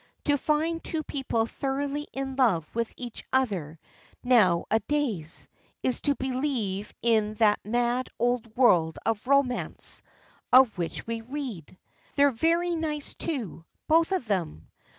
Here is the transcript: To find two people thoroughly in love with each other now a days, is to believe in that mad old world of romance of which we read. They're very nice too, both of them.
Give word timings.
To 0.25 0.35
find 0.35 0.83
two 0.83 1.03
people 1.03 1.45
thoroughly 1.45 2.07
in 2.11 2.35
love 2.35 2.73
with 2.73 2.91
each 2.97 3.23
other 3.31 3.77
now 4.23 4.65
a 4.71 4.79
days, 4.79 5.47
is 5.83 6.01
to 6.01 6.15
believe 6.15 6.91
in 7.03 7.35
that 7.35 7.59
mad 7.63 8.09
old 8.17 8.57
world 8.57 8.97
of 9.05 9.27
romance 9.27 10.01
of 10.51 10.75
which 10.75 11.05
we 11.05 11.21
read. 11.21 11.77
They're 12.15 12.31
very 12.31 12.75
nice 12.75 13.13
too, 13.13 13.63
both 13.87 14.11
of 14.11 14.25
them. 14.25 14.69